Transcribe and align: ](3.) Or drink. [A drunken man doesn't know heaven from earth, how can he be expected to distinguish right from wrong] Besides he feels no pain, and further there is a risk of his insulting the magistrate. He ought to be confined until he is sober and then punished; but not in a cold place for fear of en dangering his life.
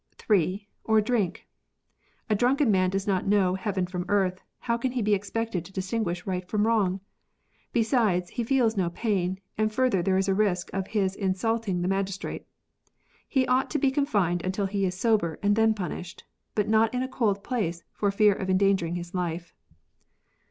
](3.) 0.15 0.67
Or 0.83 0.99
drink. 0.99 1.45
[A 2.27 2.33
drunken 2.33 2.71
man 2.71 2.89
doesn't 2.89 3.27
know 3.27 3.53
heaven 3.53 3.85
from 3.85 4.05
earth, 4.07 4.41
how 4.61 4.75
can 4.75 4.93
he 4.93 5.01
be 5.03 5.13
expected 5.13 5.63
to 5.63 5.71
distinguish 5.71 6.25
right 6.25 6.43
from 6.49 6.65
wrong] 6.65 7.01
Besides 7.71 8.31
he 8.31 8.43
feels 8.43 8.75
no 8.75 8.89
pain, 8.89 9.39
and 9.59 9.71
further 9.71 10.01
there 10.01 10.17
is 10.17 10.27
a 10.27 10.33
risk 10.33 10.71
of 10.73 10.87
his 10.87 11.13
insulting 11.15 11.83
the 11.83 11.87
magistrate. 11.87 12.47
He 13.27 13.45
ought 13.45 13.69
to 13.69 13.77
be 13.77 13.91
confined 13.91 14.41
until 14.43 14.65
he 14.65 14.85
is 14.85 14.99
sober 14.99 15.37
and 15.43 15.55
then 15.55 15.75
punished; 15.75 16.23
but 16.55 16.67
not 16.67 16.91
in 16.95 17.03
a 17.03 17.07
cold 17.07 17.43
place 17.43 17.83
for 17.93 18.09
fear 18.09 18.33
of 18.33 18.49
en 18.49 18.57
dangering 18.57 18.95
his 18.95 19.13
life. 19.13 19.53